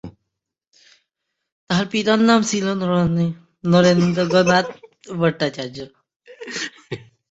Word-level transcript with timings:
তার 1.69 1.85
পিতার 1.91 2.19
নাম 2.29 2.41
নগেন্দ্রনাথ 3.63 4.67
ভট্টাচার্য। 5.19 5.77